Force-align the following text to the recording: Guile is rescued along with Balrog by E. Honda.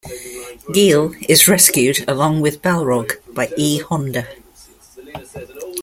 Guile 0.73 1.13
is 1.29 1.47
rescued 1.47 2.09
along 2.09 2.41
with 2.41 2.63
Balrog 2.63 3.17
by 3.35 3.51
E. 3.55 3.81
Honda. 3.81 4.27